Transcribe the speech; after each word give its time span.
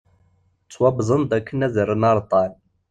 Ttawwḍen-d 0.63 1.31
akken 1.37 1.59
ad 1.65 1.75
rren 1.87 2.07
areṭṭal. 2.09 2.51